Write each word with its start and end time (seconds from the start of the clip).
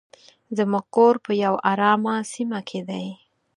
زموږ 0.57 0.85
کور 0.95 1.15
په 1.25 1.31
یو 1.43 1.55
ارامه 1.71 2.15
سیمه 2.33 2.59
کې 2.69 2.81
دی. 2.89 3.07